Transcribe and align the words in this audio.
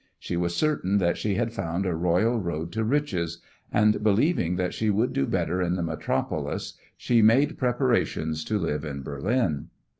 She 0.17 0.35
was 0.35 0.55
certain 0.55 0.97
that 0.97 1.15
she 1.15 1.35
had 1.35 1.53
found 1.53 1.85
a 1.85 1.93
royal 1.93 2.39
road 2.39 2.71
to 2.71 2.83
riches, 2.83 3.37
and 3.71 4.01
believing 4.01 4.55
that 4.55 4.73
she 4.73 4.89
would 4.89 5.13
do 5.13 5.27
better 5.27 5.61
in 5.61 5.75
the 5.75 5.83
metropolis 5.83 6.73
she 6.97 7.21
made 7.21 7.59
preparations 7.59 8.43
to 8.45 8.57
live 8.57 8.83
in 8.83 9.03
Berlin. 9.03 9.67